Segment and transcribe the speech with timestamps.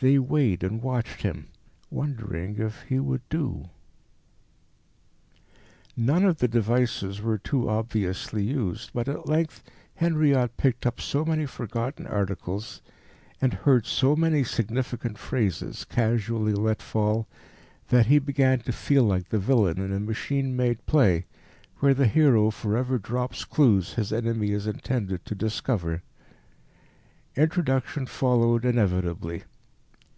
[0.00, 1.48] They weighed and watched him,
[1.90, 3.68] wondering if he would do.
[5.96, 9.64] None of the devices were too obviously used, but at length
[9.96, 12.80] Henriot picked up so many forgotten articles,
[13.40, 17.26] and heard so many significant phrases, casually let fall,
[17.88, 21.26] that he began to feel like the villain in a machine made play,
[21.78, 26.04] where the hero for ever drops clues his enemy is intended to discover.
[27.34, 29.42] Introduction followed inevitably.